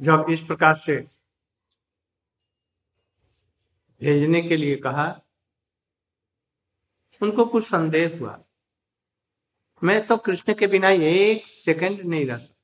जब 0.00 0.26
इस 0.30 0.40
प्रकार 0.40 0.74
से 0.74 1.06
भेजने 4.00 4.42
के 4.42 4.56
लिए 4.56 4.76
कहा, 4.76 5.20
उनको 7.22 7.46
कुछ 7.46 7.64
संदेह 7.64 8.18
हुआ। 8.18 8.44
मैं 9.82 10.06
तो 10.06 10.16
कृष्ण 10.16 10.54
के 10.54 10.66
बिना 10.66 10.88
एक 10.88 11.46
सेकंड 11.46 12.00
नहीं 12.00 12.26
रह 12.26 12.38
सकता। 12.38 12.54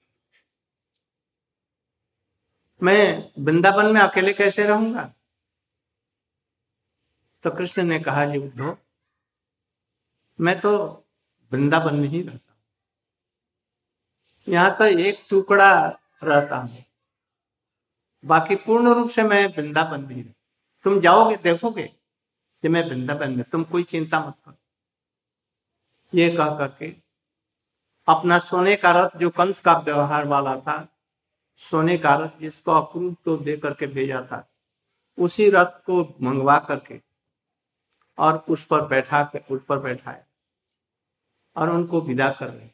मैं 2.82 3.30
वृंदावन 3.38 3.86
में 3.86 4.00
अकेले 4.00 4.32
कैसे 4.32 4.64
रहूँगा? 4.64 5.14
तो 7.44 7.50
कृष्ण 7.50 7.82
ने 7.82 8.00
कहा, 8.00 8.26
जी 8.26 8.38
उद्धव 8.38 8.78
मैं 10.40 10.60
तो 10.60 11.04
वृंदावन 11.52 11.94
में 11.94 12.08
ही 12.08 12.22
रहता 12.22 12.52
हूँ। 12.52 12.60
यहाँ 14.54 14.78
तो 14.78 14.84
एक 14.84 15.26
टुकड़ा 15.30 15.98
रहता 16.24 16.56
हूँ। 16.56 16.85
बाकी 18.26 18.54
पूर्ण 18.56 18.92
रूप 18.94 19.08
से 19.10 19.22
मैं 19.22 19.46
वृंदावन 19.46 20.04
में 20.04 20.14
ही 20.14 20.22
तुम 20.84 21.00
जाओगे, 21.00 21.36
देखोगे 21.36 21.82
कि 21.82 22.68
मैं 22.68 22.82
वृंदावन 22.88 23.36
में, 23.36 23.44
तुम 23.44 23.64
कोई 23.64 23.82
चिंता 23.82 24.20
मत 24.20 24.34
करो। 24.44 24.56
ये 26.12 26.28
कह 26.36 26.56
करके 26.58 26.94
अपना 28.08 28.38
सोने 28.38 28.74
का 28.76 28.90
रथ, 28.92 29.16
जो 29.18 29.30
कंस 29.30 29.58
का 29.60 29.72
व्यवहार 29.78 30.26
वाला 30.26 30.56
था, 30.56 30.76
सोने 31.62 31.96
का 31.98 32.14
रथ 32.16 32.38
जिसको 32.40 32.72
अप्रूव 32.72 33.14
तो 33.24 33.36
दे 33.36 33.56
करके 33.56 33.86
भेजा 33.86 34.20
था, 34.22 34.46
उसी 35.18 35.48
रथ 35.50 35.80
को 35.86 36.02
मंगवा 36.22 36.58
करके 36.58 37.00
और 38.18 38.44
उस 38.48 38.64
पर 38.64 38.86
बैठा 38.86 39.22
कर 39.24 39.54
उस 39.54 39.64
पर 39.68 39.78
बैठाया 39.78 40.24
और 41.56 41.70
उनको 41.70 42.00
विदा 42.00 42.30
कर 42.30 42.48
रहे 42.48 42.68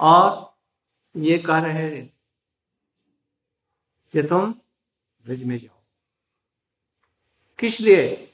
और 0.00 0.56
ये 1.14 1.38
कह 1.38 1.58
रहे 1.58 2.08
कि 4.14 4.22
तुम 4.22 4.52
ब्रिज 5.24 5.42
में 5.44 5.56
जाओ। 5.58 5.78
किस 7.58 7.80
लिए? 7.80 8.26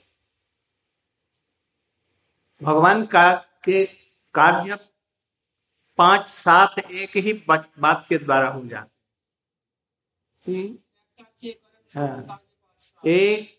भगवान 2.63 3.07
का 3.07 3.35
के 3.65 3.85
कार्य 4.35 4.79
पाँच 5.99 6.29
सात 6.29 6.79
एक 6.79 7.17
ही 7.17 7.33
बात 7.79 8.07
के 8.09 8.19
द्वारा 8.19 8.49
हो 8.49 8.67
जाते 8.67 8.93
एक, 13.05 13.55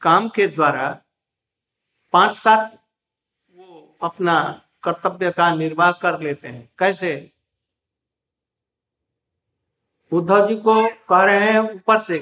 काम 0.00 0.28
के 0.28 0.46
द्वारा 0.46 1.02
पाँच 2.12 2.36
सात 2.36 2.84
वो 3.56 3.98
अपना 4.02 4.40
कर्तव्य 4.82 5.30
का 5.30 5.54
निर्वाह 5.54 5.92
कर 5.92 6.20
लेते 6.20 6.48
हैं। 6.48 6.68
कैसे? 6.78 7.32
उद्धव 10.12 10.46
जी 10.48 10.56
को 10.66 10.74
कह 11.08 11.22
रहे 11.24 11.50
हैं 11.52 11.60
ऊपर 11.60 12.00
से। 12.02 12.18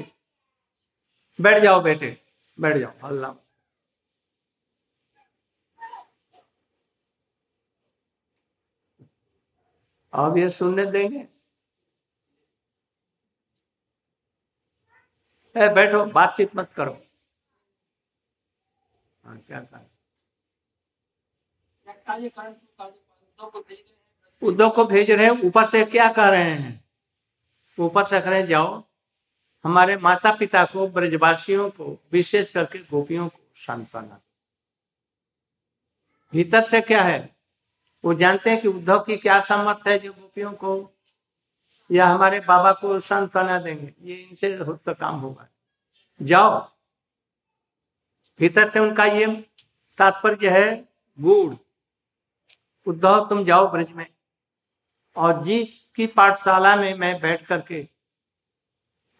बैठ 1.39 1.63
जाओ 1.63 1.81
बेटे 1.83 2.17
बैठ 2.59 2.77
जाओ 2.77 3.09
अल्लाह 3.09 3.35
अब 10.13 10.37
ये 10.39 10.49
सुनने 10.51 10.85
देंगे? 10.87 11.27
ए, 15.57 15.69
बैठो 15.75 16.05
बातचीत 16.13 16.57
मत 16.57 16.73
करो। 16.77 16.93
हाँ 19.25 19.39
क्या 19.39 19.61
कहा? 19.61 19.85
उद्धव 24.43 24.71
को 24.71 24.85
भेज 24.85 25.11
रहे 25.11 25.27
हैं 25.27 25.33
ऊपर 25.47 25.67
से 25.69 25.85
क्या 25.85 26.13
कह 26.13 26.29
रहे 26.31 26.51
हैं? 26.53 26.86
ऊपर 27.85 28.05
से 28.05 28.21
रहे 28.21 28.47
जाओ। 28.47 28.85
हमारे 29.65 29.97
माता 29.97 30.35
पिता 30.35 30.65
को, 30.65 30.89
ब्रजवासियों 30.89 31.71
को, 31.71 31.99
विशेष 32.13 32.53
करके 32.53 32.79
गोपियों 32.79 33.29
को 33.29 33.39
सांत्वना 33.57 34.21
भीतर 36.33 36.61
से 36.61 36.81
क्या 36.81 37.03
है? 37.03 37.37
वो 38.05 38.15
जानते 38.15 38.51
हैं 38.51 38.61
कि 38.61 38.69
उद्धव 38.69 38.99
की 38.99 39.17
क्या 39.17 39.41
सामर्थ्य 39.41 39.91
है 39.91 39.99
जो 39.99 40.13
गोपियों 40.13 40.53
को 40.53 40.93
या 41.93 42.07
हमारे 42.07 42.41
बाबा 42.41 42.73
को 42.73 43.01
सांत्वना 43.01 43.59
देंगे। 43.59 43.95
ये 44.03 44.17
इनसे 44.17 44.59
तो 44.65 44.95
काम 44.95 45.21
होगा। 45.21 45.49
जाओ। 46.23 46.73
भीतर 48.39 48.69
से 48.69 48.79
उनका 48.79 49.05
ये 49.05 49.27
तात्पर्य 49.99 50.51
है 50.51 50.89
गुड़ 51.21 51.55
उद्धव 52.87 53.29
तुम 53.29 53.45
जाओ 53.45 53.71
ब्रज 53.73 53.91
में। 53.91 54.16
और 55.17 55.43
जिसकी 55.45 56.07
पाठशाला 56.07 56.75
में 56.77 56.95
मैं 56.95 57.19
बैठ 57.21 57.47
करके 57.47 57.83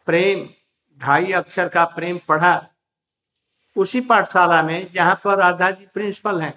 प्रेम, 0.09 0.49
ढाई 1.01 1.33
अक्षर 1.33 1.69
का 1.69 1.85
प्रेम 1.87 2.19
पढ़ा, 2.29 2.67
उसी 3.77 4.01
पाठशाला 4.03 4.63
में 4.63 4.93
जहाँ 4.93 5.21
पर 5.25 5.39
राधा 5.39 5.71
जी 5.71 5.87
प्रिंसिपल 5.87 6.41
हैं, 6.41 6.55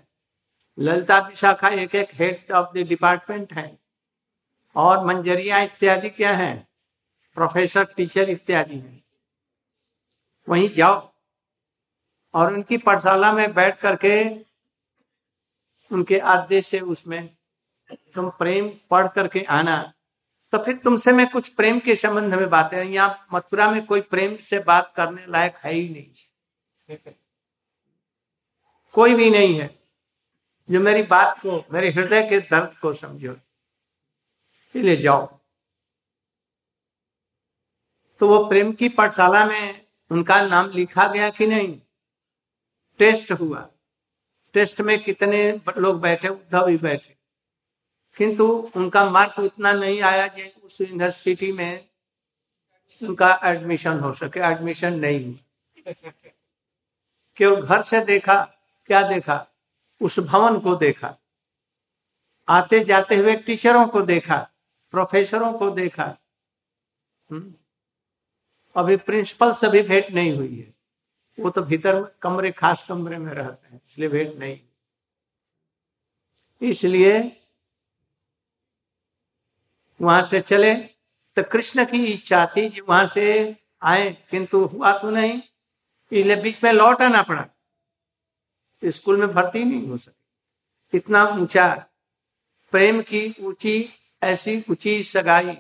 ललिता 0.78 1.18
विशाखा 1.20 1.70
एक 1.70 1.96
एक 1.96 2.10
हेड 2.14 2.52
ऑफ़ 2.52 2.74
द 2.74 2.86
डिपार्टमेंट 2.88 3.54
है, 3.54 3.78
और 4.76 5.06
मंजरिया 5.06 5.60
इत्यादि 5.60 6.10
क्या 6.10 6.36
है 6.36 6.54
प्रोफेसर 7.38 7.84
टीचर 7.98 8.30
इत्यादि 8.30 8.76
हैं। 8.76 9.04
वहीं 10.48 10.70
जाओ, 10.70 11.10
और 12.34 12.54
उनकी 12.54 12.78
पाठशाला 12.78 13.32
में 13.34 13.54
बैठ 13.54 13.80
करके 13.80 14.24
उनके 15.92 16.20
आदेश 16.30 16.68
से 16.68 16.80
उसमें 16.80 17.30
तुम 17.94 18.30
प्रेम 18.30 18.72
पढ़ 18.92 19.08
करके 19.08 19.44
आना। 19.44 19.94
तो 20.52 20.58
फिर 20.58 20.78
तुमसे 20.78 21.12
मैं 21.12 21.30
कुछ 21.30 21.50
प्रेम 21.50 21.80
के 21.80 21.96
संबंध 21.96 22.34
में 22.34 22.50
बातें 22.50 22.84
यहाँ 22.84 23.28
मथुरा 23.34 23.72
में 23.72 23.86
कोई 23.86 24.02
प्रेम 24.02 24.38
से 24.38 24.60
बात 24.60 24.94
करने 24.96 25.26
लायक 25.28 25.56
है 25.56 25.74
ही 25.74 25.90
नहीं। 25.90 27.12
कोई 28.94 29.16
भी 29.16 29.30
नहीं 29.30 29.60
है। 29.60 29.80
जो 30.72 30.80
मेरी 30.80 31.04
बात 31.04 31.40
को, 31.40 31.66
मेरे 31.72 31.92
हृदय 31.92 32.30
के 32.30 32.40
दर्द 32.40 32.78
को 32.82 32.94
समझो। 32.94 33.38
ले 34.76 34.96
जाओ। 34.96 35.40
तो 38.20 38.28
वो 38.28 38.50
प्रेम 38.50 38.72
की 38.72 38.90
पाठशाला 38.90 39.46
में 39.46 39.88
उनका 40.12 40.48
नाम 40.48 40.70
लिखा 40.70 41.08
गया 41.08 41.30
कि 41.30 41.48
नहीं? 41.48 41.82
टेस्ट 42.98 43.32
हुआ। 43.32 43.70
टेस्ट 44.54 44.82
में 44.82 45.04
कितने 45.04 45.62
लोग 45.78 46.02
बैठे, 46.02 46.28
उद्धव 46.28 46.66
भी 46.66 46.78
बैठे। 46.78 47.19
किंतु 48.20 48.72
उनका 48.76 49.10
मार्क 49.10 49.40
उतना 49.40 49.74
नहीं 49.74 50.02
आया 50.02 50.28
कि 50.28 50.44
उस 50.64 50.82
यूनिवर्सिटी 50.82 51.52
में 51.52 51.90
उनका 53.04 53.40
एडमिशन 53.44 54.00
हो 54.00 54.14
सके। 54.14 54.40
एडमिशन 54.40 54.94
नहीं। 54.94 55.36
हुआ 55.88 56.12
केवल 57.38 57.62
घर 57.62 57.82
से 57.82 58.02
देखा, 58.02 58.44
क्या 58.86 59.10
देखा? 59.10 59.48
उस 60.02 60.20
भवन 60.20 60.60
को 60.60 60.76
देखा। 60.76 61.18
आते 62.50 62.84
जाते 62.84 63.16
हुए 63.16 63.36
टीचरों 63.36 63.88
को 63.88 64.02
देखा 64.02 64.50
प्रोफेसरों 64.92 65.54
को 65.54 65.70
देखा। 65.70 66.18
हम्म। 67.32 67.54
अभी 68.76 68.96
प्रिंसिपल 68.98 69.54
से 69.54 69.70
भी 69.70 69.82
भेंट 69.82 70.12
नहीं 70.12 70.34
हुई 70.34 70.60
है। 70.60 70.74
वो 71.40 71.50
तो 71.50 71.62
भीतर 71.62 72.04
कमरे, 72.22 72.52
खास 72.52 72.86
कमरे 72.90 73.18
में 73.18 73.34
रहते 73.34 73.68
हैं, 73.68 73.82
इसलिए 73.92 74.10
भेंट 74.10 74.36
नहीं। 74.36 74.60
इसलिए 76.62 77.39
वहाँ 80.00 80.22
से 80.24 80.42
चले 80.42 80.74
तो 81.38 81.44
कृष्ण 81.44 81.86
की 81.86 82.06
इच्छा 82.06 82.46
थी 82.46 82.70
कि 82.70 82.82
वहाँ 82.82 83.08
से 83.08 83.56
आए, 83.82 84.10
किंतु 84.32 84.66
हुआ 84.66 84.98
तो 84.98 85.10
नहीं। 85.10 85.42
इसलिए 86.12 86.36
बीच 86.36 86.64
में 86.64 86.72
लौट 86.74 87.02
आना 87.02 87.22
पड़ा। 87.22 87.46
स्कूल 88.84 89.18
में 89.18 89.34
भर्ती 89.34 89.64
नहीं 89.64 89.88
हो 89.88 89.98
सके। 89.98 90.98
इतना 90.98 91.26
ऊँचा, 91.26 91.68
प्रेम 92.74 93.02
की 93.02 93.36
ऊँची, 93.42 93.90
ऐसी 94.24 94.64
ऊँची 94.70 95.04
सगाई। 95.04 95.58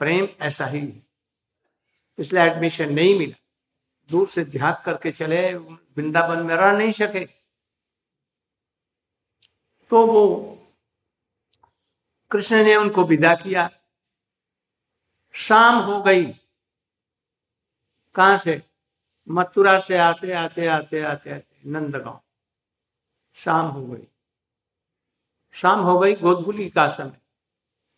प्रेम 0.00 0.28
ऐसा 0.40 0.66
ही 0.66 0.80
इसलिए 2.18 2.42
एडमिशन 2.42 2.92
नहीं 2.92 3.18
मिला। 3.18 3.36
दूर 4.10 4.28
से 4.28 4.44
झाँक 4.44 4.82
करके 4.84 5.10
चले, 5.12 5.54
वृंदावन 5.54 6.38
में 6.38 6.54
रह 6.56 6.72
नहीं 6.72 6.92
सके। 6.92 7.24
तो 9.90 10.06
वो 10.06 10.56
कृष्ण 12.30 12.64
ने 12.64 12.76
उनको 12.76 13.04
विदा 13.04 13.34
किया। 13.34 13.70
शाम 15.32 15.76
हो 15.76 16.02
गई। 16.02 16.26
कहा 18.14 18.36
से? 18.36 18.62
मथुरा 19.28 19.80
से 19.80 19.98
आते 19.98 20.32
आते 20.32 20.66
आते 20.66 21.00
आते 21.00 21.30
आते, 21.30 21.56
नंदगांव। 21.66 22.20
शाम 23.34 23.66
हो 23.66 23.86
गई। 23.86 24.06
शाम 25.52 25.80
हो 25.80 25.98
गई 25.98 26.14
गोधुली 26.14 26.70
का 26.70 26.88
समय। 26.88 27.20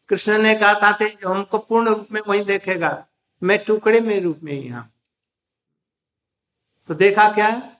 कृष्ण 0.08 0.38
ने 0.38 0.54
कहा 0.54 0.74
था 0.74 0.96
थे 1.00 1.08
जो 1.08 1.28
हमको 1.28 1.58
पूर्ण 1.58 1.94
रूप 1.94 2.08
में 2.12 2.20
वही 2.20 2.44
देखेगा, 2.44 3.06
मैं 3.42 3.64
टुकड़े 3.64 4.00
में 4.00 4.20
रूप 4.20 4.40
में 4.42 4.52
यहाँ 4.52 4.92
तो 6.88 6.94
देखा 6.94 7.28
क्या 7.28 7.76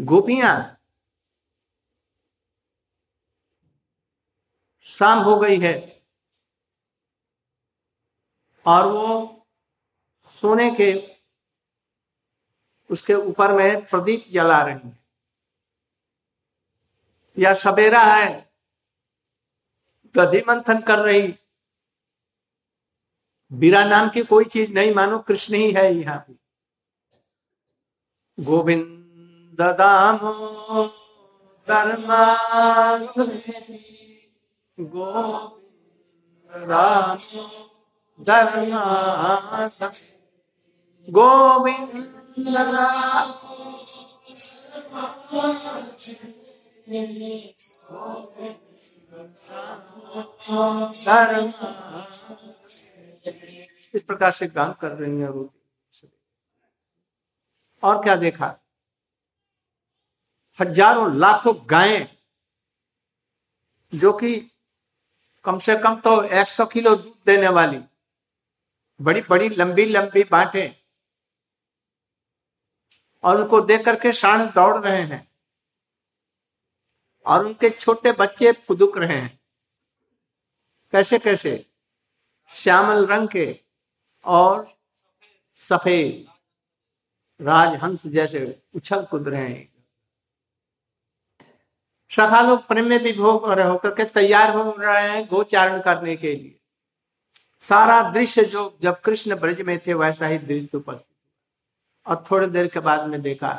गोपियाँ 0.00 0.77
शाम 4.98 5.18
हो 5.18 5.38
गई 5.38 5.60
है। 5.60 6.02
और 8.66 8.86
वो 8.86 9.46
सोने 10.40 10.70
के 10.70 11.16
उसके 12.90 13.14
ऊपर 13.14 13.52
में 13.52 13.86
प्रदीप 13.86 14.26
जला 14.32 14.62
रही 14.62 14.88
है। 14.88 14.98
या 17.38 17.54
सवेरा 17.54 18.02
है, 18.02 18.52
गधी 20.16 20.38
मंथन 20.48 20.80
कर 20.80 20.98
रही। 20.98 21.38
बीरा 23.52 23.84
नाम 23.84 24.08
की 24.08 24.22
कोई 24.22 24.44
चीज़ 24.44 24.72
नहीं, 24.72 24.94
मानो 24.94 25.18
कृष्ण 25.18 25.54
ही 25.54 25.72
है 25.72 25.94
यहाँ 25.94 26.24
पे। 26.28 26.34
गोविंद 28.42 29.60
दामो 29.60 30.88
धर्मा 31.68 32.34
गोविंद 34.80 35.58
गोविंद 41.10 42.14
इस 53.94 54.02
प्रकार 54.02 54.32
से 54.32 54.46
गान 54.46 54.74
कर 54.80 54.88
रही 54.88 55.20
है 55.20 55.26
रोटी 55.26 56.10
और 57.82 58.02
क्या 58.02 58.16
देखा? 58.16 58.58
हज़ारों 60.60 61.16
लाखों 61.16 61.54
गायें 61.70 62.08
जो 63.94 64.12
कि 64.12 64.50
कम 65.48 65.58
से 65.58 65.76
कम 65.76 66.00
तो 66.00 66.22
100 66.22 66.66
किलो 66.66 66.94
दूध 66.94 67.18
देने 67.26 67.48
वाली। 67.48 67.80
बड़ी 69.00 69.20
बड़ी, 69.20 69.48
लंबी 69.48 69.84
लंबी 69.84 70.24
बांटे। 70.24 70.82
और 73.24 73.40
उनको 73.40 73.60
देख 73.60 73.84
करके 73.84 74.12
शान 74.12 74.46
दौड़ 74.46 74.86
रहे 74.86 75.02
हैं। 75.02 75.32
और 77.26 77.46
उनके 77.46 77.70
छोटे 77.70 78.12
बच्चे 78.12 78.52
फुदुक 78.52 78.98
रहे 78.98 79.16
हैं। 79.16 79.40
कैसे 80.92 81.18
कैसे? 81.18 81.66
श्यामल 82.54 83.06
रंग 83.06 83.28
के 83.28 83.60
और 84.24 84.78
सफ़ेद। 85.54 86.26
राजहंस 87.44 88.06
जैसे 88.06 88.62
उछल 88.74 89.04
कूद 89.04 89.28
रहे 89.28 89.48
हैं। 89.48 89.77
सखा 92.12 92.40
लोग 92.42 92.66
प्रेम 92.66 92.86
में 92.88 92.98
विभोग 92.98 93.44
होकर 93.50 93.90
के 93.94 94.04
तैयार 94.04 94.54
हो 94.56 94.74
रहे 94.78 95.08
हैं 95.08 95.26
गोचारण 95.26 95.80
करने 95.80 96.16
के 96.16 96.34
लिए। 96.34 96.54
सारा 97.64 98.00
दृश्य 98.10 98.44
जो 98.44 98.78
जब 98.82 99.00
कृष्ण 99.00 99.36
ब्रज 99.36 99.60
में 99.60 99.78
थे, 99.78 99.94
वैसा 99.94 100.26
ही 100.26 100.38
दृश्य 100.38 100.76
उपस्थित 100.76 101.16
और 102.06 102.24
थोड़ी 102.30 102.46
देर 102.46 102.66
के 102.66 102.80
बाद 102.80 103.06
में 103.06 103.20
देखा, 103.22 103.52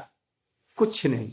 कुछ 0.78 1.06
नहीं। 1.06 1.32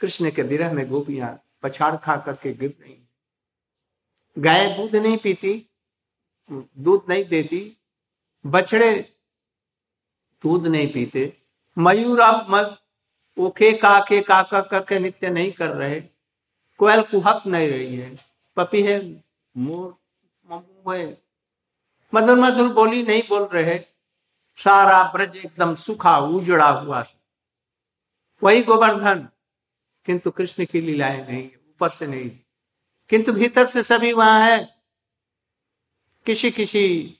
कृष्ण 0.00 0.30
के 0.30 0.42
विरह 0.42 0.72
में 0.72 0.88
गोपियाँ 0.88 1.38
पछाड़ 1.62 1.96
खा 1.96 2.16
करके 2.16 2.52
गिर 2.54 2.74
रही 2.80 2.98
गाय 4.36 4.66
दूध 4.76 4.96
नहीं 4.96 5.16
पीती, 5.18 5.70
दूध 6.50 7.04
नहीं 7.08 7.24
देती, 7.24 7.60
बछड़े 8.44 8.94
दूध 10.44 10.66
नहीं 10.66 10.92
पीते। 10.92 11.32
मयूर 11.76 12.20
अब 12.20 12.50
वो 13.38 13.50
खे 13.50 13.72
का 13.72 14.00
खे 14.00 14.20
का 14.20 14.42
करके 14.42 14.98
नित्य 14.98 15.30
नहीं 15.30 15.52
कर 15.52 15.68
रहे। 15.68 16.00
कोयल 16.78 17.02
कुहक 17.02 17.46
नहीं 17.46 17.68
रही 17.68 17.96
है। 17.96 18.16
पपी 18.56 18.82
है, 18.82 19.24
मोर 19.56 19.98
है। 20.94 21.22
मधुर 22.14 22.38
मधुर 22.38 22.72
बोली 22.72 23.02
नहीं 23.02 23.22
बोल 23.28 23.42
रहे। 23.42 23.78
सारा 24.56 25.12
ब्रज 25.12 25.36
एकदम 25.36 25.74
सुखा, 25.74 26.18
उजड़ा 26.18 26.68
हुआ 26.68 27.04
वही 28.42 28.62
गोवर्धन, 28.62 29.28
किंतु 30.04 30.30
कृष्ण 30.30 30.64
की 30.64 30.80
लीलाएँ 30.80 31.26
नहीं 31.26 31.46
ऊपर 31.48 31.88
से 31.88 32.06
नहीं। 32.06 32.30
किंतु 33.08 33.32
भीतर 33.32 33.66
से 33.66 33.82
सभी 33.82 34.12
वहाँ 34.12 34.40
है। 34.40 34.76
किसी 36.26 36.50
किसी 36.50 37.16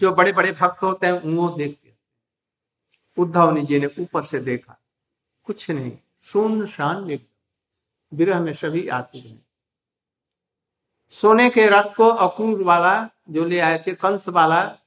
जो 0.00 0.14
बड़े 0.14 0.32
बड़े 0.32 0.52
भक्त 0.52 0.82
होते 0.82 1.06
हैं 1.06 1.12
वो 1.12 1.48
देखते 1.48 1.92
उद्धव 3.18 3.58
जी 3.58 3.80
ने 3.80 3.86
ऊपर 3.86 4.22
से 4.22 4.38
देखा। 4.38 4.81
कुछ 5.44 5.70
नहीं, 5.70 5.98
शून्य 6.22 6.66
शान 6.66 7.18
विरह 8.14 8.40
में 8.40 8.54
सभी 8.54 8.88
आते 8.88 9.18
हैं। 9.18 9.46
सोने 11.10 11.50
के 11.50 11.66
रथ 11.66 11.94
को 11.96 12.08
अक्रूर 12.08 12.62
वाला 12.62 13.10
जो 13.30 13.44
ले 13.44 13.60
आए 13.60 13.84
थे, 13.86 13.94
कंस 13.94 14.28
वाला, 14.28 14.78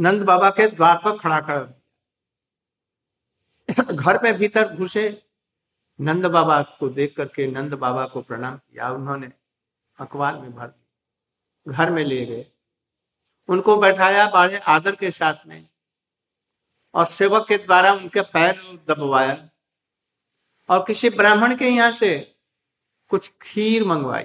नंद 0.00 0.22
बाबा 0.22 0.50
के 0.50 0.68
द्वार 0.68 0.96
पर 0.96 1.18
खड़ा 1.18 1.40
कर 1.40 1.82
घर 3.94 4.22
में 4.22 4.34
भीतर 4.34 4.76
घुसे 4.76 5.26
नंद 6.00 6.26
बाबा 6.26 6.62
को 6.62 6.88
देख 6.88 7.16
करके 7.16 7.46
नंद 7.46 7.74
बाबा 7.74 8.06
को 8.06 8.22
प्रणाम 8.22 8.56
किया। 8.56 8.90
उन्होंने 8.90 9.32
अखबार 9.98 10.40
में 10.40 10.54
भर 10.54 10.72
घर 11.68 11.90
में 11.90 12.04
ले 12.04 12.26
गए। 12.26 12.46
उनको 13.48 13.76
बैठाया, 13.76 14.30
बड़े 14.30 14.58
आदर 14.58 14.96
के 14.96 15.10
साथ 15.10 15.46
में 15.46 15.68
और 16.94 17.06
सेवक 17.06 17.48
के 17.48 17.56
द्वारा 17.56 17.92
उनके 17.92 18.20
पैर 18.20 18.80
दबवाया 18.88 19.48
और 20.70 20.84
किसी 20.86 21.10
ब्राह्मण 21.10 21.56
के 21.56 21.68
यहाँ 21.68 21.92
से 21.92 22.34
कुछ 23.08 23.32
खीर 23.42 23.84
मंगवाई। 23.84 24.24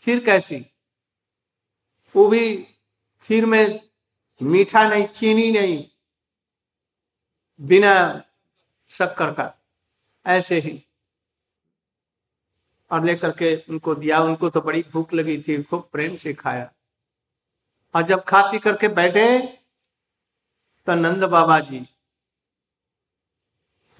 खीर 0.00 0.24
कैसी? 0.24 0.66
वो 2.16 2.28
भी 2.28 2.56
खीर 3.22 3.46
में 3.46 3.88
मीठा 4.42 4.88
नहीं, 4.88 5.06
चीनी 5.06 5.52
नहीं, 5.52 5.88
बिना 7.60 8.22
शक्कर 8.88 9.30
का। 9.30 9.62
ऐसे 10.26 10.60
ही। 10.60 10.86
और 12.90 13.04
लेकर 13.04 13.30
के 13.30 13.64
उनको 13.68 13.94
दिया, 13.94 14.20
उनको 14.20 14.50
तो 14.50 14.60
बड़ी 14.60 14.84
भूख 14.92 15.12
लगी 15.12 15.44
थी, 15.48 15.62
खूब 15.62 15.88
प्रेम 15.92 16.16
से 16.16 16.34
खाया। 16.34 16.72
और 17.94 18.02
जब 18.02 18.24
खा 18.24 18.42
पी 18.42 18.58
करके 18.58 18.88
बैठे 18.88 19.55
तो 20.86 20.94
नंद 20.94 21.24
बाबा 21.24 21.60
जी। 21.60 21.86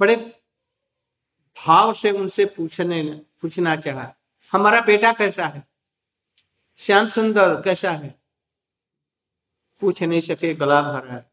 बड़े 0.01 0.17
भाव 1.57 1.95
से 1.95 2.11
उनसे 2.11 2.45
पूछने, 2.45 3.15
पूछना 3.41 3.77
चाहा, 3.77 4.15
हमारा 4.53 4.81
बेटा 4.81 5.13
कैसा 5.13 5.47
है? 5.47 5.69
श्याम 6.77 7.09
सुंदर 7.09 7.63
कैसा 7.63 7.91
है? 7.91 8.21
पूछ 9.81 10.03
नहीं 10.03 10.21
सके, 10.21 10.55
गला 10.55 10.83
भर 10.83 11.09
है 11.09 11.31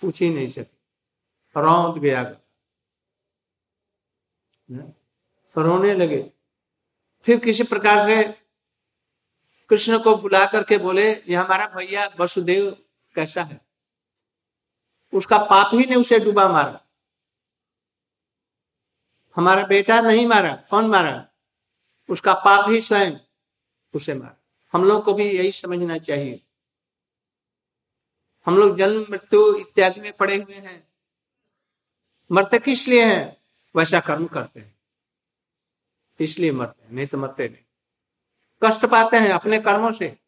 पूछ 0.00 0.22
ही 0.22 0.34
नहीं 0.34 0.48
सके। 0.48 0.76
रौद 1.60 1.98
गया। 1.98 2.22
रोने 5.58 5.94
लगे। 5.94 6.32
फिर 7.22 7.38
किसी 7.38 7.62
प्रकार 7.62 8.06
से 8.06 8.32
कृष्ण 9.68 10.02
को 10.02 10.16
बुला 10.16 10.46
करके 10.46 10.78
बोले, 10.78 11.12
ये 11.12 11.34
हमारा 11.34 11.66
भैया 11.66 12.14
वसुदेव 12.20 12.86
कैसा 13.14 13.42
है? 13.42 13.65
उसका 15.14 15.38
पाप 15.38 15.70
ही 15.72 15.84
ने 15.84 15.96
उसे 15.96 16.18
डूबा 16.18 16.48
मारा। 16.48 16.80
हमारा 19.36 19.66
बेटा 19.66 20.00
नहीं 20.00 20.26
मारा, 20.26 20.64
कौन 20.70 20.86
मारा? 20.86 21.28
उसका 22.10 22.34
पाप 22.34 22.70
ही 22.70 22.80
स्वयं 22.80 23.12
उसे 23.94 24.14
मारा। 24.14 24.44
हम 24.72 24.84
लोग 24.84 25.04
को 25.04 25.14
भी 25.14 25.24
यही 25.24 25.52
समझना 25.52 25.98
चाहिए। 25.98 26.40
हम 28.46 28.58
लोग 28.58 28.76
जन्म, 28.76 29.06
मृत्यु 29.10 29.54
इत्यादि 29.54 30.00
में 30.00 30.12
पड़े 30.12 30.36
हुए 30.36 30.54
हैं। 30.54 30.88
मरते 32.32 32.58
किस 32.58 32.88
लिए 32.88 33.04
हैं? 33.04 33.36
वैसा 33.76 34.00
कर्म 34.00 34.26
करते 34.26 34.60
हैं। 34.60 34.76
इसलिए 36.20 36.52
मरते 36.52 36.84
हैं, 36.84 36.92
नहीं 36.92 37.06
तो 37.06 37.18
मरते 37.18 37.48
नहीं। 37.48 37.64
कष्ट 38.64 38.86
पाते 38.86 39.16
हैं 39.16 39.28
अपने 39.28 39.58
कर्मों 39.58 39.92
से। 39.92 40.18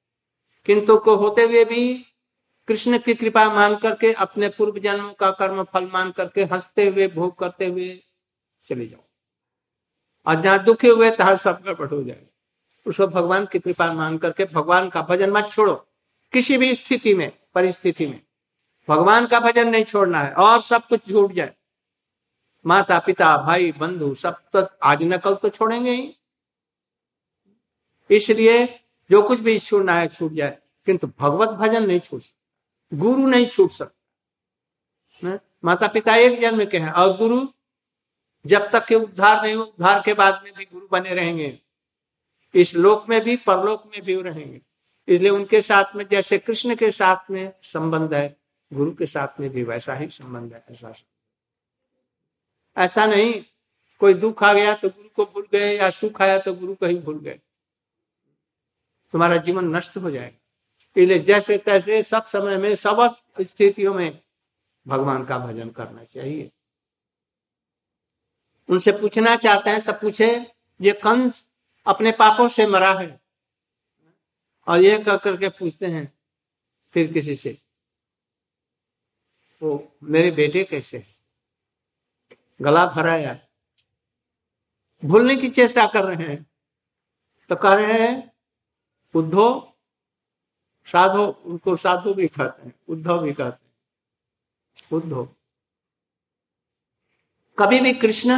किंतु 0.67 0.99
को 0.99 1.17
होते 1.17 1.43
हुए 1.43 1.65
भी 1.65 2.07
कृष्ण 2.69 2.99
की 2.99 3.15
कृपा 3.15 3.49
मान 3.55 3.77
करके, 3.77 4.13
अपने 4.13 4.49
पूर्व 4.49 4.79
जन्मों 4.79 5.13
का 5.13 5.31
कर्म 5.31 5.63
फल 5.65 5.91
मान 5.93 6.11
करके 6.11 6.45
हँसते 6.45 6.89
हुए, 6.89 7.09
भोग 7.09 7.39
करते 7.39 7.67
हुए 7.67 8.03
चले 8.69 8.87
जाओ। 8.87 9.01
और 10.27 10.43
जहाँ 10.43 10.65
दुखी 10.65 10.89
हुए 10.89 11.11
तहा 11.11 11.37
सब 11.37 11.63
गड़बड़ 11.65 11.89
हो 11.89 12.03
जाए 12.03 12.27
उसको 12.87 13.07
भगवान 13.07 13.47
की 13.47 13.59
कृपा 13.59 13.93
मान 13.93 14.19
करके, 14.19 14.45
भगवान 14.45 14.89
का 14.89 15.03
भजन 15.03 15.31
मत 15.31 15.49
छोड़ो। 15.53 15.75
किसी 16.33 16.59
भी 16.59 16.75
स्थिति 16.75 17.15
में, 17.15 17.33
परिस्थिति 17.55 18.07
में, 18.07 18.23
भगवान 18.89 19.27
का 19.27 19.41
भजन 19.41 19.69
नहीं 19.69 19.85
छोड़ना 19.85 20.21
है, 20.23 20.33
और 20.33 20.63
सब 20.63 20.87
कुछ 20.87 21.01
छूट 21.01 21.33
जाए। 21.33 21.55
माता, 22.67 22.99
पिता, 22.99 23.37
भाई, 23.37 23.73
बंधु, 23.73 24.15
सब 24.15 24.39
तो 24.53 24.67
आज 24.83 25.03
न 25.03 25.17
कल 25.17 25.35
तो 25.35 25.49
छोड़ेंगे 25.49 25.91
ही। 25.91 26.17
इसलिए 28.11 28.67
जो 29.11 29.23
कुछ 29.23 29.41
भी 29.41 29.59
छूटना 29.59 29.95
है, 29.95 30.09
छूट 30.09 30.33
जाए, 30.33 30.59
किंतु 30.87 31.07
भगवत 31.19 31.49
भजन 31.49 31.87
नहीं 31.87 32.01
छूट 32.01 32.23
सकता। 32.23 32.38
गुरु 32.93 33.27
नहीं 33.27 33.47
छूट 33.47 33.71
सकता। 33.71 35.39
माता 35.65 35.87
पिता 35.87 36.15
एक 36.17 36.41
जन्म 36.41 36.65
के 36.65 36.79
हैं, 36.79 36.91
और 36.91 37.17
गुरु 37.17 37.47
जब 38.45 38.71
तक 38.71 38.87
के 38.87 38.95
उद्धार 38.95 39.43
नहीं 39.43 39.57
उद्धार 39.57 40.03
के 40.05 40.15
बाद 40.15 40.41
में 40.45 40.53
भी 40.55 40.65
गुरु 40.65 40.89
बने 40.93 41.15
रहेंगे। 41.15 41.59
इस 42.55 42.75
लोक 42.75 43.09
में 43.09 43.21
भी, 43.21 43.37
परलोक 43.37 43.87
में 43.87 44.03
भी 44.03 44.21
रहेंगे। 44.23 44.61
इसलिए 45.09 45.31
उनके 45.31 45.61
साथ 45.63 45.97
में, 45.97 46.07
जैसे 46.11 46.39
कृष्ण 46.39 46.75
के 46.75 46.91
साथ 46.91 47.31
में 47.31 47.53
संबंध 47.63 48.15
है, 48.15 48.37
गुरु 48.73 48.91
के 48.91 49.07
साथ 49.07 49.41
में 49.41 49.49
भी 49.51 49.63
वैसा 49.63 49.95
ही 49.95 50.09
संबंध 50.09 50.53
है, 50.55 50.65
ऐसा 50.71 50.95
ऐसा 52.77 53.07
नहीं, 53.07 53.43
कोई 54.01 54.15
दुख 54.15 54.43
आ 54.43 54.53
गया 54.53 54.75
तो 54.75 54.89
गुरु 54.89 55.09
को 55.09 55.25
भूल 55.25 55.47
गए, 55.53 55.77
या 55.77 55.91
सुख 55.91 56.21
आया 56.23 56.39
तो 56.39 56.55
गुरु 56.55 56.75
को 56.75 56.87
ही 56.87 56.99
भूल 56.99 57.19
गए। 57.21 57.39
तुम्हारा 59.15 59.37
जीवन 59.37 59.77
नष्ट 59.77 59.97
हो 59.97 60.11
जाएगा। 60.11 60.38
इसलिए 60.97 61.19
जैसे 61.19 61.59
तैसे 61.59 62.03
सब 62.03 62.27
समय 62.27 62.57
में, 62.57 62.75
सब 62.77 63.17
स्थितियों 63.41 63.95
में 63.95 64.21
भगवान 64.87 65.25
का 65.25 65.39
भजन 65.39 65.71
करना 65.71 66.05
चाहिए। 66.05 66.51
उनसे 68.69 68.93
पूछना 68.93 69.37
चाहते 69.37 69.71
हैं 69.71 69.85
तब 69.85 70.01
पूछे, 70.01 70.31
ये 70.81 70.93
कंस 71.05 71.45
अपने 71.87 72.13
पापों 72.13 72.49
से 72.49 72.67
मरा 72.67 72.93
है? 73.01 73.21
और 74.67 74.81
ये 74.81 74.99
कह 74.99 75.17
करके 75.17 75.49
पूछते 75.49 75.87
हैं, 75.87 76.13
फिर 76.95 77.13
किसी 77.13 77.35
से 77.37 77.57
वो 79.63 79.97
मेरे 80.03 80.31
बेटे 80.31 80.65
कैसे 80.65 81.05
गला 82.61 82.85
भराया 82.87 83.39
भूलने 85.03 85.37
की 85.37 85.49
चेष्टा 85.51 85.87
कर 85.87 86.05
रहे 86.05 86.27
हैं? 86.29 86.45
तो 87.51 87.57
कह 87.57 87.75
रहे 87.75 88.01
हैं 88.01 88.33
उद्धव 89.15 89.68
साधु, 90.89 91.23
उनको 91.23 91.77
साधु 91.77 92.15
भी 92.15 92.29
कहते 92.29 92.67
हैं 92.67 92.75
उद्धव 92.89 93.19
भी 93.19 93.33
कहते 93.33 93.65
हैं। 93.65 94.99
उद्धव 94.99 95.29
कभी 97.59 97.81
भी 97.81 97.93
कृष्ण 97.95 98.33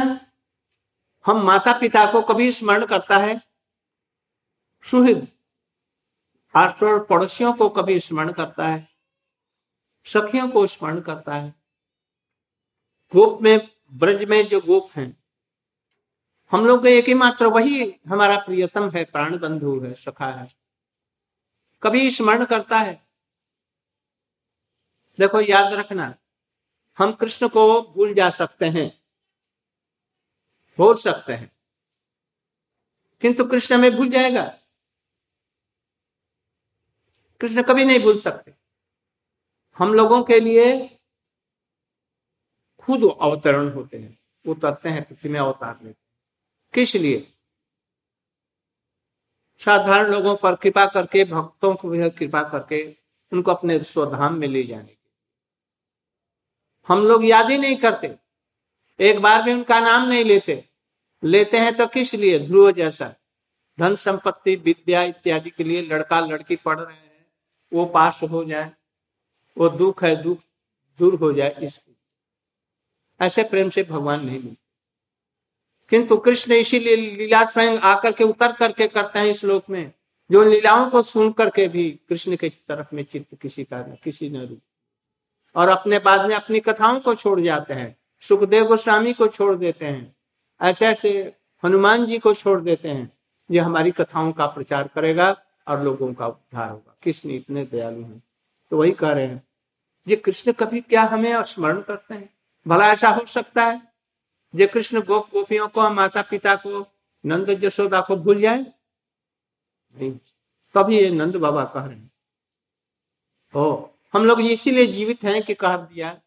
हम 1.25 1.41
माता 1.43 1.77
पिता 1.79 2.11
को 2.11 2.21
कभी 2.21 2.51
स्मरण 2.51 2.85
करता 2.85 3.17
है, 3.17 3.39
सुहृद 4.85 5.27
आसपास 6.55 7.01
पड़ोसियों 7.09 7.53
को 7.53 7.69
कभी 7.69 7.99
स्मरण 7.99 8.31
करता 8.31 8.67
है, 8.67 8.87
सखियों 10.07 10.47
को 10.49 10.65
स्मरण 10.67 10.99
करता 11.01 11.35
है। 11.35 11.53
गोप 13.13 13.41
में, 13.41 13.69
ब्रज 13.93 14.23
में 14.23 14.45
जो 14.47 14.59
गोप 14.61 14.89
हैं, 14.95 15.15
हम 16.51 16.65
लोग 16.65 16.87
एक 16.87 17.05
ही 17.05 17.13
मात्र, 17.13 17.45
वही 17.45 17.95
हमारा 18.07 18.37
प्रियतम 18.37 18.89
है 18.89 19.03
प्राण 19.03 19.37
बंधु 19.37 19.79
है, 19.79 19.93
सखा 19.93 20.25
है। 20.25 20.47
कभी 21.83 22.11
स्मरण 22.11 22.45
करता 22.45 22.79
है? 22.79 22.93
देखो, 25.19 25.41
याद 25.41 25.73
रखना, 25.73 26.15
हम 26.97 27.11
कृष्ण 27.11 27.47
को 27.47 27.81
भूल 27.81 28.13
जा 28.13 28.29
सकते 28.29 28.65
हैं, 28.65 29.01
भूल 30.77 30.95
सकते 30.95 31.33
हैं, 31.33 31.51
किंतु 33.21 33.45
कृष्ण 33.45 33.77
में 33.77 33.91
भूल 33.91 34.09
जाएगा। 34.09 34.45
कृष्ण 37.41 37.63
कभी 37.63 37.85
नहीं 37.85 37.99
भूल 37.99 38.19
सकते। 38.19 38.53
हम 39.77 39.93
लोगों 39.93 40.23
के 40.23 40.39
लिए 40.39 40.87
खुद 42.79 43.01
अवतरण 43.21 43.71
होते 43.73 43.97
हैं, 43.97 44.17
उतरते 44.47 44.89
हैं, 44.89 45.03
पृथ्वी 45.03 45.29
में 45.29 45.39
अवतार 45.39 45.79
लेते 45.83 45.99
किस 46.73 46.95
लिए? 46.95 47.30
साधारण 49.65 50.11
लोगों 50.11 50.35
पर 50.35 50.55
कृपा 50.55 50.85
करके, 50.85 51.25
भक्तों 51.25 51.75
को 51.75 51.89
भी 51.89 52.09
कृपा 52.09 52.43
करके 52.43 52.97
उनको 53.33 53.51
अपने 53.51 53.79
स्वधाम 53.79 54.33
में 54.33 54.47
ले 54.47 54.63
जाने। 54.63 54.97
हम 56.87 57.07
लोग 57.07 57.25
याद 57.25 57.49
ही 57.49 57.57
नहीं 57.57 57.75
करते। 57.75 58.15
एक 58.99 59.19
बार 59.19 59.43
भी 59.43 59.53
उनका 59.53 59.79
नाम 59.79 60.09
नहीं 60.09 60.25
लेते। 60.25 60.69
लेते 61.23 61.57
हैं 61.57 61.77
तो 61.77 61.87
किस 61.87 62.13
लिए? 62.13 62.39
ध्रुव 62.39 62.71
जैसा। 62.71 63.15
धन 63.79 63.95
संपत्ति, 63.95 64.55
विद्या 64.55 65.03
इत्यादि 65.03 65.49
के 65.49 65.63
लिए 65.63 65.81
लड़का 65.81 66.19
लड़की 66.19 66.55
पढ़ 66.55 66.79
रहे 66.79 66.97
हैं। 66.97 67.27
वो 67.73 67.85
पास 67.85 68.19
हो 68.23 68.43
जाए। 68.43 68.71
वो 69.57 69.69
दुख 69.69 70.03
है, 70.03 70.23
दुख 70.23 70.37
दूर 70.99 71.15
हो 71.15 71.33
जाए 71.33 71.55
इसकी। 71.61 71.97
ऐसे 73.21 73.43
प्रेम 73.43 73.69
से 73.69 73.83
भगवान 73.83 74.25
नहीं 74.25 74.39
मिलते। 74.39 74.60
किंतु 75.91 76.17
कृष्ण 76.17 76.53
इसीलिए 76.53 76.95
लीला 76.95 77.45
स्वयं 77.45 77.79
आकर 77.79 78.11
के 78.11 78.23
उतर 78.23 78.51
करके 78.51 78.87
करते 78.87 79.19
हैं 79.19 79.33
श्लोक 79.33 79.63
में। 79.69 79.91
जो 80.31 80.43
लीलाओं 80.43 80.89
को 80.89 81.01
सुन 81.01 81.31
करके 81.31 81.67
भी 81.67 81.99
कृष्ण 82.09 82.35
के 82.35 82.49
तरफ़ 82.49 82.95
में 82.95 83.03
चित्त 83.03 83.41
किसी 83.41 83.63
का 83.63 83.81
किसी 83.81 84.29
न 84.29 84.37
रूप। 84.37 84.61
और 85.55 85.69
अपने 85.69 85.99
बाद 85.99 86.25
में 86.25 86.35
अपनी 86.35 86.59
कथाओं 86.59 86.99
को 86.99 87.15
छोड़ 87.15 87.41
जाते 87.41 87.73
हैं। 87.73 87.97
सुखदेव 88.21 88.65
गोस्वामी 88.65 89.13
को 89.13 89.27
छोड़ 89.27 89.55
देते 89.55 89.85
हैं। 89.85 90.15
ऐसे 90.61 90.85
ऐसे 90.85 91.35
हनुमान 91.65 92.05
जी 92.05 92.17
को 92.17 92.33
छोड़ 92.33 92.61
देते 92.61 92.89
हैं। 92.89 93.13
ये 93.51 93.59
हमारी 93.59 93.91
कथाओं 93.91 94.31
का 94.31 94.45
प्रचार 94.45 94.89
करेगा 94.95 95.41
और 95.67 95.83
लोगों 95.83 96.13
का 96.13 96.27
उद्धार 96.27 96.69
होगा। 96.69 96.97
कृष्ण 97.03 97.29
इतने 97.29 97.65
दयालु 97.65 98.01
हैं? 98.01 98.23
तो 98.71 98.77
वही 98.77 98.91
कह 98.91 99.11
रहे 99.11 99.25
हैं। 99.25 99.43
ये 100.07 100.15
कृष्ण 100.15 100.51
कभी 100.51 100.81
क्या 100.81 101.01
हमें 101.01 101.43
स्मरण 101.43 101.81
करते 101.81 102.13
हैं? 102.13 102.29
भला 102.67 102.93
ऐसा 102.93 103.09
हो 103.09 103.25
सकता 103.25 103.65
है? 103.65 103.90
ये 104.55 104.67
कृष्ण 104.67 105.01
गोप 105.01 105.29
गोपियों 105.31 105.67
को 105.67 105.89
माता 105.89 106.21
पिता 106.21 106.55
को, 106.55 106.87
नंद 107.25 107.49
जसोदा 107.49 108.01
को 108.01 108.15
भूल 108.15 108.41
जाए? 108.41 108.59
नहीं। 109.97 110.11
तभी 110.75 110.97
ये 110.97 111.09
नंद 111.09 111.35
बाबा 111.35 111.63
कह 111.65 111.85
रहे 111.85 111.95
हैं। 111.95 112.11
ओ 113.55 113.87
हम 114.13 114.25
लोग 114.25 114.41
इसीलिए 114.41 114.87
जीवित 114.87 115.23
हैं 115.23 115.43
कि 115.43 115.53
कह 115.53 115.77
दिया 115.77 116.21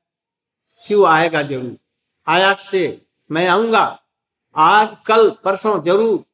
कि 0.86 0.94
वो 0.94 1.04
आएगा 1.04 1.42
ज़रूर। 1.42 1.76
आया 2.26 2.54
से 2.54 3.06
मैं 3.30 3.48
आऊँगा। 3.48 4.00
आज, 4.56 4.96
कल, 5.06 5.30
परसों 5.30 5.82
ज़रूर। 5.82 6.24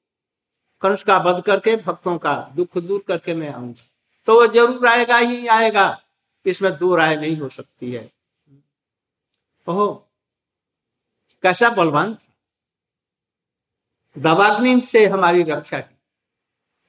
कंस 0.83 1.03
का 1.03 1.19
वध 1.19 1.43
करके, 1.43 1.77
भक्तों 1.77 2.19
का 2.19 2.53
दुख 2.57 2.79
दूर 2.79 3.05
करके 3.09 3.35
मैं 3.35 3.53
आऊँगा। 3.53 3.83
तो 4.27 4.35
वो 4.35 4.47
ज़रूर 4.47 4.87
आएगा 4.87 5.17
ही 5.17 5.47
आएगा। 5.47 6.03
इसमें 6.47 6.79
दो 6.79 6.95
राय 6.97 7.17
नहीं 7.17 7.37
हो 7.37 7.49
सकती 7.49 7.93
है। 7.93 8.11
ओहो 9.69 10.10
कैसा 11.43 11.71
बलवान? 11.71 12.19
दवाग्नि 14.19 14.81
से 14.81 15.07
हमारी 15.07 15.43
रक्षा 15.43 15.81
की। 15.81 15.97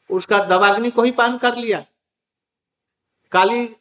उसका 0.10 0.44
दवाग्नि 0.44 0.92
को 0.92 1.04
ही 1.04 1.12
पान 1.12 1.38
कर 1.38 1.56
लिया। 1.56 1.86
काली 3.32 3.76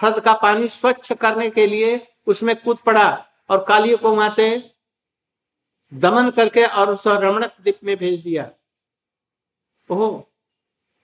हृद 0.00 0.20
का 0.20 0.34
पानी 0.34 0.68
स्वच्छ 0.68 1.12
करने 1.12 1.50
के 1.50 1.66
लिए 1.66 2.16
उसमें 2.26 2.62
कूद 2.62 2.78
पड़ा 2.78 3.26
और 3.50 3.64
काली 3.64 3.96
को 3.96 4.16
वहाँ 4.16 4.30
से 4.30 4.74
दमन 5.94 6.30
करके 6.30 6.66
और 6.66 6.90
उस 6.90 7.06
रमणक 7.06 7.56
द्वीप 7.60 7.80
में 7.84 7.96
भेज 7.96 8.20
दिया। 8.20 8.50
ओहो, 9.90 10.32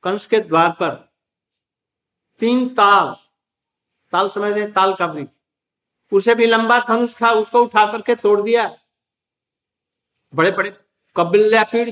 कंस 0.02 0.26
के 0.26 0.40
द्वार 0.40 0.70
पर 0.72 1.12
तीन 2.40 2.74
ताल 2.74 3.16
ताल 4.12 4.28
समझते 4.28 4.66
ताल 4.66 4.94
का 4.94 5.06
वृक्ष। 5.06 5.32
उसे 6.12 6.34
भी 6.34 6.46
लंबा 6.46 6.78
धनुष 6.78 7.22
था, 7.22 7.30
उसको 7.32 7.62
उठा 7.62 7.92
करके 7.92 8.14
तोड़ 8.14 8.40
दिया। 8.42 8.76
बड़े 10.32 10.50
बड़े 10.50 10.70
कबिल्या 11.16 11.62
पीड़ 11.72 11.90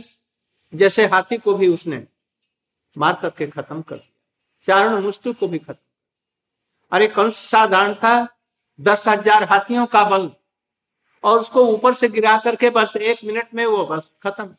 जैसे 0.73 1.07
हाथी 1.07 1.37
को 1.39 1.55
भी 1.55 1.69
उसने 1.69 2.07
मार 2.97 3.19
करके 3.23 3.47
खत्म 3.47 3.81
कर 3.83 3.97
दिया। 3.97 4.67
चारण 4.69 5.03
मुस्तु 5.03 5.33
को 5.33 5.49
भी 5.49 5.59
खत्म। 5.59 5.77
अरे 6.93 7.07
कंस 7.09 7.37
साधारण 7.41 7.95
था, 7.95 8.29
दस 8.79 9.07
हज़ार 9.09 9.45
हाथियों 9.45 9.87
का 9.87 10.05
बल। 10.11 10.31
और 11.25 11.39
उसको 11.41 11.65
ऊपर 11.67 11.95
से 11.95 12.09
गिरा 12.09 12.37
करके 12.39 12.71
बस 12.71 12.97
एक 12.97 13.25
मिनट 13.25 13.55
में 13.55 13.65
वो 13.67 13.85
बस 13.87 14.15
खत्म। 14.23 14.55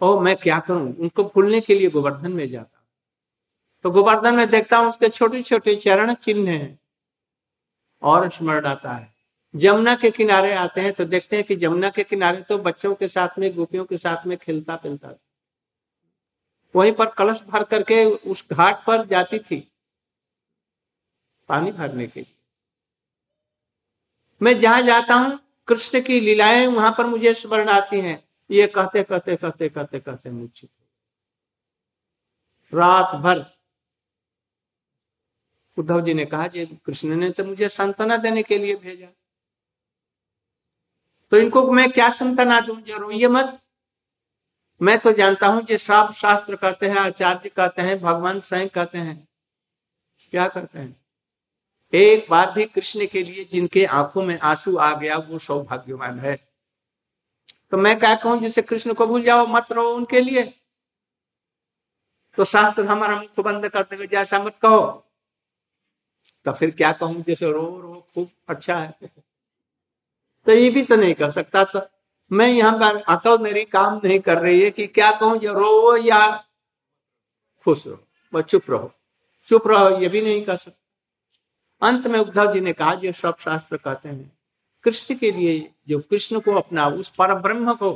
ओ 0.00 0.18
मैं 0.20 0.36
क्या 0.36 0.58
करूँ? 0.60 0.94
उनको 0.94 1.24
भूलने 1.24 1.60
के 1.60 1.74
लिए 1.74 1.90
गोवर्धन 1.90 2.32
में 2.32 2.48
जाता 2.48 2.78
तो 3.84 3.90
गोवर्धन 3.90 4.34
में 4.34 4.50
देखता 4.50 4.76
हूँ 4.78 4.88
उसके 4.88 5.08
छोटे 5.08 5.42
छोटे 5.42 5.74
चरण 5.76 6.14
चिन्ह 6.14 6.50
हैं 6.50 6.78
और 8.02 8.28
स्मरण 8.30 8.66
आता 8.66 8.92
है। 8.92 9.12
जमुना 9.54 9.94
के 9.94 10.10
किनारे 10.10 10.52
आते 10.54 10.80
हैं 10.80 10.92
तो 10.92 11.04
देखते 11.04 11.36
हैं 11.36 11.44
कि 11.44 11.56
जमुना 11.56 11.90
के 11.90 12.02
किनारे 12.04 12.42
तो 12.42 12.58
बच्चों 12.58 12.94
के 12.94 13.08
साथ 13.08 13.38
में, 13.38 13.54
गोपियों 13.54 13.84
के 13.84 13.96
साथ 13.96 14.26
में 14.26 14.36
खेलता 14.38 14.76
पिलता 14.76 15.14
वहीं 16.74 16.92
पर 16.92 17.06
कलश 17.08 17.40
भर 17.42 17.64
करके 17.64 18.04
उस 18.04 18.46
घाट 18.52 18.84
पर 18.86 19.06
जाती 19.06 19.38
थी 19.40 19.60
पानी 21.48 21.72
भरने 21.72 22.06
के 22.06 22.20
लिए। 22.20 22.34
मैं 24.40 24.58
जहाँ 24.60 24.82
जाता 24.82 25.14
हूँ, 25.14 25.38
कृष्ण 25.68 26.00
की 26.00 26.20
लीलाएँ 26.20 26.66
वहाँ 26.66 26.94
पर 26.98 27.06
मुझे 27.06 27.34
स्मरण 27.34 27.68
आती 27.68 28.00
हैं। 28.00 28.22
ये 28.50 28.66
कहते 28.66 29.02
कहते 29.02 29.36
कहते 29.36 29.68
कहते 29.68 30.00
कहते 30.00 30.30
मूर्छित 30.30 30.70
रात 32.72 33.14
भर, 33.16 33.44
उद्धव 35.76 36.00
जी 36.00 36.14
ने 36.14 36.24
कहा, 36.24 36.46
जी, 36.46 36.66
कृष्ण 36.86 37.16
ने 37.16 37.30
तो 37.30 37.44
मुझे 37.44 37.68
सांत्वना 37.68 38.16
देने 38.18 38.42
के 38.42 38.58
लिए 38.58 38.74
भेजा। 38.76 39.06
तो 41.32 41.36
इनको 41.36 41.72
मैं 41.72 41.90
क्या 41.90 42.10
सांत्वना 42.10 42.60
दू 42.60 42.80
ज़रूर 42.80 43.28
मत। 43.28 43.60
मैं 44.82 44.98
तो 44.98 45.12
जानता 45.12 45.46
हूँ 45.46 45.62
कि 45.62 45.78
सब 45.78 46.12
शास्त्र 46.12 46.56
कहते 46.56 46.88
हैं, 46.88 46.96
आचार्य 46.96 47.48
कहते 47.48 47.82
हैं, 47.82 48.00
भगवान 48.00 48.40
स्वयं 48.40 48.68
कहते 48.68 48.98
हैं। 48.98 49.28
क्या 50.30 50.48
करते 50.48 50.78
हैं? 50.78 50.96
एक 51.92 52.26
बार 52.30 52.52
भी 52.52 52.64
कृष्ण 52.64 53.06
के 53.06 53.22
लिए 53.22 53.44
जिनके 53.44 53.84
आँखों 53.84 54.22
में 54.22 54.38
आँसू 54.38 54.76
आ 54.76 54.94
गया, 54.94 55.16
वो 55.16 55.38
सौभाग्यवान 55.38 56.20
है। 56.20 56.36
तो 57.70 57.76
मैं 57.76 57.98
क्या 57.98 58.14
कहूँ, 58.14 58.40
जिसे 58.40 58.62
कृष्ण 58.62 58.94
को 58.94 59.06
भूल 59.06 59.22
जाओ, 59.22 59.46
मत 59.46 59.66
रहो 59.72 59.94
उनके 59.94 60.20
लिए। 60.20 60.54
तो 62.36 62.44
शास्त्र 62.44 62.84
हमारा 62.84 63.16
मुख 63.16 63.44
बंद 63.44 63.68
कर 63.68 63.82
देगा, 63.82 64.04
जैसा 64.04 64.38
मत 64.38 64.56
कहो। 64.62 65.06
तो 66.44 66.52
फिर 66.52 66.70
क्या 66.70 66.92
कहूँ, 66.92 67.22
जैसे 67.22 67.52
रो 67.52 67.80
रो, 67.80 68.06
खूब 68.14 68.30
अच्छा 68.48 68.78
है। 68.78 68.94
ये 70.52 70.70
भी 70.70 70.82
तो 70.82 70.96
नहीं 70.96 71.14
कर 71.14 71.30
सकता 71.30 71.64
तो 71.64 71.80
मैं 72.30 72.48
यहाँ 72.48 72.76
पर 72.78 72.96
अकल 73.08 73.38
मेरी 73.38 73.64
काम 73.64 74.00
नहीं 74.04 74.18
कर 74.20 74.38
रही 74.38 74.60
है 74.60 74.70
कि 74.70 74.86
क्या 74.86 75.10
कहूँ 75.12 75.38
जो 75.38 75.52
रो 75.54 75.96
या 75.96 76.44
खुश 77.66 77.86
रहो 77.86 77.98
व 78.34 78.42
चुप 78.42 78.70
रहो। 78.70 78.92
चुप 79.48 79.66
रहो, 79.66 79.88
ये 80.00 80.08
भी 80.08 80.20
नहीं 80.20 80.44
कर 80.44 80.56
सकता। 80.56 81.88
अंत 81.88 82.06
में 82.06 82.18
उद्धव 82.18 82.52
जी 82.52 82.60
ने 82.60 82.72
कहा, 82.72 82.94
जो 82.94 83.12
सब 83.12 83.36
शास्त्र 83.38 83.76
कहते 83.76 84.08
हैं, 84.08 84.38
कृष्ण 84.84 85.14
के 85.14 85.30
लिए 85.30 85.72
जो 85.88 85.98
कृष्ण 86.00 86.40
को 86.40 86.54
अपना, 86.54 86.86
उस 86.86 87.08
पर 87.08 87.34
ब्रह्म 87.34 87.74
को, 87.74 87.90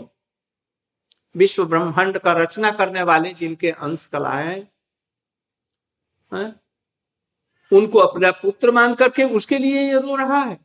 विश्व 1.36 1.64
ब्रह्मांड 1.64 2.18
का 2.18 2.32
रचना 2.32 2.70
करने 2.70 3.02
वाले 3.02 3.32
जिनके 3.32 3.70
अंश 3.70 4.06
कला 4.06 4.32
है, 4.32 4.58
उनको 7.72 7.98
अपना 7.98 8.30
पुत्र 8.32 8.70
मान 8.70 8.94
करके 8.94 9.24
उसके 9.36 9.58
लिए 9.58 9.80
ये 9.82 10.00
रो 10.00 10.16
रहा 10.16 10.40
है। 10.40 10.58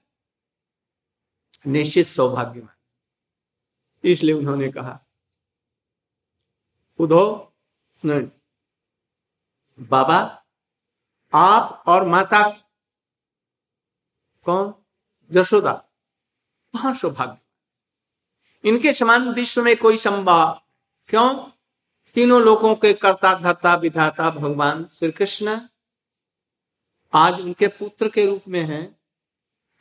निश्चित 1.68 2.08
सौभाग्यमान 2.08 2.75
इसलिए 4.10 4.36
उन्होंने 4.36 4.72
कहा, 4.72 5.00
उधो 7.00 7.54
बाबा, 9.80 10.46
आप 11.34 11.84
और 11.88 12.08
माता 12.08 12.50
कौन? 14.46 14.74
जसोदा 15.32 15.84
महा 16.75 16.94
सौभाग्य 16.94 17.38
इनके 18.70 18.94
समान 18.94 19.30
विश्व 19.30 19.63
में 19.63 19.78
कोई 19.78 19.98
संभव 19.98 20.62
क्यों? 21.08 21.51
तीनों 22.16 22.42
लोगों 22.42 22.75
के 22.75 22.94
कर्ता, 22.94 23.39
धर्ता, 23.39 23.75
विधाता 23.75 24.30
भगवान 24.30 24.89
श्री 25.00 25.12
कृष्ण 25.12 25.60
आज 27.13 27.42
उनके 27.42 27.68
पुत्र 27.68 28.10
के 28.10 28.25
रूप 28.25 28.42
में 28.48 28.62
हैं। 28.62 28.99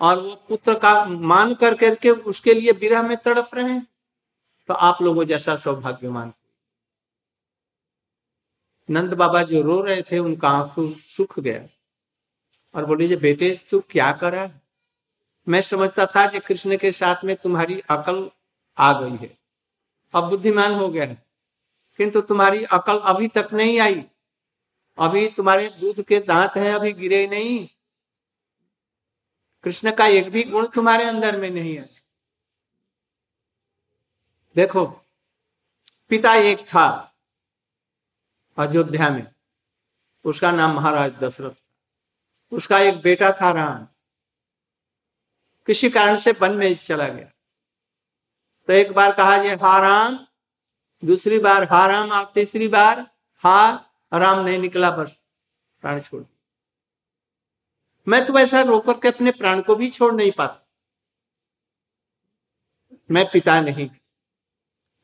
और 0.01 0.21
वो 0.21 0.35
पुत्र 0.35 0.79
का 0.79 1.05
मान 1.05 1.55
कर 1.55 1.75
करके 1.75 2.11
उसके 2.11 2.55
लिए 2.55 2.73
विरह 2.73 3.03
में 3.03 3.17
तड़प 3.17 3.51
रहे 3.55 3.73
हैं। 3.73 3.87
तो 4.69 4.75
आप 4.75 5.03
लोगों 5.03 5.25
जैसा 5.25 5.57
सौभाग्यमान 5.57 6.33
नंद 8.91 9.15
बाबा 9.15 9.43
जो 9.43 9.63
रो 9.63 9.81
रहे 9.81 10.03
थे, 10.03 10.19
उनका 10.19 10.49
आँखों 10.49 10.93
सुख 10.93 11.41
गया। 11.41 11.69
और 12.75 12.87
बोले 12.87 13.17
बेटे, 13.17 13.61
तू 13.71 13.81
क्या 13.81 14.13
करा 14.13 14.51
मैं 15.49 15.63
समझता 15.63 16.07
था 16.07 16.29
कि 16.29 16.39
कृष्ण 16.39 16.77
के 16.77 16.93
साथ 16.93 17.25
में 17.25 17.37
तुम्हारी 17.37 17.81
अकल 17.81 18.31
आ 18.79 19.01
गई 19.01 19.17
है। 19.17 19.39
अब 20.15 20.25
बुद्धिमान 20.25 20.75
हो 20.75 20.89
गया 20.89 21.05
है। 21.05 21.27
किंतु 21.97 22.21
तुम्हारी 22.21 22.65
अकल 22.65 22.99
अभी 22.99 23.29
तक 23.29 23.49
नहीं 23.53 23.81
आई। 23.81 24.05
अभी 24.99 25.29
तुम्हारे 25.29 25.69
दूध 25.69 26.03
के 26.03 26.19
दांत 26.21 26.53
हैं, 26.57 26.75
अभी 26.75 26.93
गिरे 26.93 27.27
नहीं। 27.27 27.69
कृष्ण 29.69 29.95
का 29.97 30.07
एक 30.07 30.31
भी 30.31 30.43
गुण 30.43 30.67
तुम्हारे 30.67 31.05
अंदर 31.05 31.37
में 31.41 31.51
नहीं 31.51 31.77
है। 31.77 31.89
देखो, 34.57 34.87
पिता 36.09 36.35
एक 36.35 36.59
था 36.69 37.15
अयोध्या 38.59 39.11
में। 39.11 39.35
उसका 40.25 40.53
नाम 40.53 40.77
महाराज 40.77 41.13
दशरथ 41.13 41.51
उसका 42.53 42.79
एक 42.79 43.03
बेटा 43.03 43.33
था 43.33 43.51
राम। 43.53 43.89
किसी 45.67 45.91
कारण 45.91 46.17
से 46.17 46.33
वन 46.33 46.53
में 46.53 46.75
चला 46.75 47.09
गया। 47.09 47.29
तो 48.67 48.73
एक 48.73 48.93
बार 48.93 49.13
कहा 49.13 49.37
ये, 49.37 49.55
हा 49.55 49.79
राम। 49.79 50.27
दूसरी 51.05 51.39
बार, 51.39 51.65
हा 51.65 51.87
राम। 51.87 52.13
आप 52.13 52.33
तीसरी 52.35 52.69
बार, 52.69 53.01
हा 53.39 53.71
राम 54.13 54.45
नहीं 54.45 54.59
निकला 54.59 54.91
बस। 54.91 55.21
प्राण 55.81 56.01
छोड़ 56.01 56.38
मैं 58.09 58.27
तो 58.27 58.39
ऐसा 58.39 58.63
रोकर 58.63 58.93
के 58.93 59.09
अपने 59.09 59.31
प्राण 59.31 59.63
को 59.63 59.75
भी 59.75 59.91
छोड़ 59.91 60.15
नहीं 60.15 60.33
पाता। 60.33 60.69
मैं 63.11 63.27
पिता 63.33 63.61
नहीं। 63.61 63.91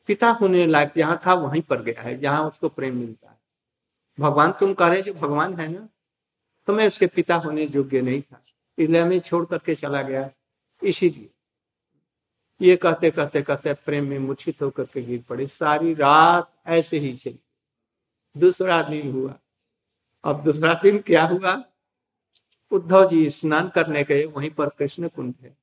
पिता 0.07 0.29
होने 0.29 0.67
लायक 0.67 0.93
जहाँ 0.97 1.21
था, 1.27 1.33
वहीं 1.33 1.61
पर 1.61 1.81
गया 1.81 2.01
है, 2.01 2.19
जहाँ 2.19 2.47
उसको 2.47 2.69
प्रेम 2.69 2.97
मिलता 2.97 3.29
है। 3.29 3.39
भगवान 4.19 4.51
तुम 4.51 4.73
कह 4.73 4.87
रहे 4.87 5.01
जो 5.01 5.13
भगवान 5.13 5.59
है 5.59 5.67
ना? 5.67 5.89
तो 6.67 6.73
मैं 6.73 6.87
उसके 6.87 7.07
पिता 7.07 7.35
होने 7.35 7.63
योग्य 7.75 8.01
नहीं 8.01 8.21
था। 8.21 8.41
इसलिए 8.77 9.01
हमें 9.01 9.19
छोड़ 9.19 9.45
करके 9.45 9.75
चला 9.75 10.01
गया। 10.01 10.29
इसीलिए 10.83 11.29
ये 12.61 12.75
कहते 12.75 13.11
कहते 13.11 13.41
कहते 13.41 13.73
प्रेम 13.73 14.07
में 14.07 14.19
मूर्छित 14.19 14.61
होकर 14.61 14.83
के 14.83 15.01
गिर 15.01 15.23
पड़े। 15.29 15.47
सारी 15.47 15.93
रात 15.93 16.53
ऐसे 16.67 16.97
ही 16.97 17.17
चली। 17.17 17.39
दूसरा 18.37 18.83
दिन 18.83 19.11
हुआ। 19.11 19.35
अब 20.23 20.43
दूसरा 20.43 20.73
दिन 20.73 20.99
क्या 20.99 21.23
हुआ? 21.23 21.63
उद्धव 22.71 23.09
जी 23.09 23.29
स्नान 23.29 23.69
करने 23.69 24.03
गए, 24.03 24.25
वहीं 24.25 24.49
पर 24.49 24.69
कृष्ण 24.69 25.07
कुंड 25.07 25.35
है। 25.41 25.57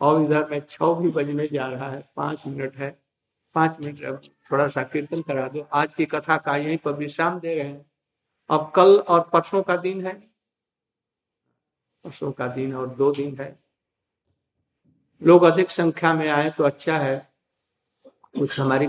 और 0.00 0.22
इधर 0.22 0.50
में 0.50 0.62
छ 0.70 0.76
भी 0.82 1.08
बजने 1.08 1.48
जा 1.48 1.66
रहा 1.66 1.90
है, 1.90 2.08
पाँच 2.16 2.46
मिनट 2.46 2.76
है। 2.76 3.02
पाँच 3.54 3.80
मिनट 3.80 4.24
थोड़ा 4.24 4.68
सा 4.68 4.82
कीर्तन 4.82 5.22
करा 5.22 5.48
दो। 5.48 5.68
आज 5.72 5.94
की 5.94 6.06
कथा 6.06 6.36
का 6.36 6.56
यहीं 6.56 6.78
पर 6.78 6.92
विश्राम 6.92 7.40
दे 7.40 7.54
रहे 7.54 7.68
हैं। 7.68 7.90
अब 8.50 8.72
कल 8.76 8.98
और 8.98 9.30
परसों 9.32 9.62
का 9.62 9.76
दिन 9.76 10.06
है। 10.06 10.14
परसों 12.04 12.32
का 12.32 12.48
दिन 12.48 12.74
और 12.74 12.88
दो 12.88 13.12
दिन 13.12 13.36
है। 13.40 13.58
लोग 15.22 15.42
अधिक 15.42 15.70
संख्या 15.70 16.14
में 16.14 16.28
आए 16.28 16.50
तो 16.50 16.64
अच्छा 16.64 16.98
है। 16.98 17.32
कुछ 18.38 18.60
हमारी 18.60 18.86